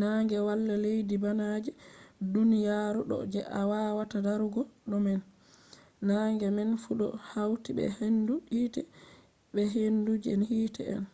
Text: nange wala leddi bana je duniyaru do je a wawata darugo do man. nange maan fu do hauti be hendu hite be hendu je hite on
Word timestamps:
nange 0.00 0.36
wala 0.46 0.74
leddi 0.84 1.16
bana 1.24 1.46
je 1.64 1.70
duniyaru 2.32 3.00
do 3.10 3.18
je 3.32 3.40
a 3.60 3.60
wawata 3.70 4.18
darugo 4.26 4.60
do 4.90 4.96
man. 5.06 5.20
nange 6.08 6.46
maan 6.56 6.72
fu 6.82 6.90
do 7.00 7.08
hauti 7.30 7.70
be 7.76 7.84
hendu 7.98 8.34
hite 8.52 8.82
be 9.52 9.62
hendu 9.74 10.12
je 10.24 10.32
hite 10.50 10.82
on 10.96 11.04